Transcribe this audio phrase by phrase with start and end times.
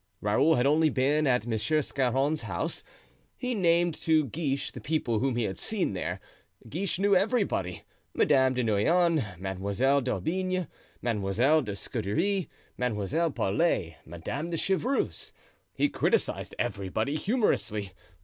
[0.19, 1.55] Raoul had only been at M.
[1.59, 2.83] Scarron's house;
[3.37, 6.19] he named to Guiche the people whom he had seen there.
[6.67, 10.65] Guiche knew everybody—Madame de Neuillan, Mademoiselle d'Aubigne,
[11.03, 15.33] Mademoiselle de Scudery, Mademoiselle Paulet, Madame de Chevreuse.
[15.71, 17.93] He criticised everybody humorously.